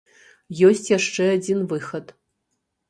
[0.69, 2.13] Ёсць яшчэ адзін выхад.